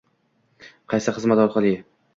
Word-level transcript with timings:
-Qaysi 0.95 1.15
xizmat 1.19 1.45
orqali? 1.47 1.77